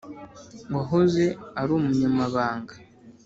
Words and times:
wahoze 0.75 1.25
ari 1.59 1.71
umunyamabanga 1.79 2.73